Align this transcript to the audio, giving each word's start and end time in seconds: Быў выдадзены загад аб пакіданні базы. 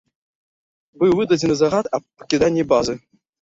Быў 1.01 1.11
выдадзены 1.19 1.59
загад 1.61 1.85
аб 1.99 2.03
пакіданні 2.23 2.67
базы. 2.73 2.99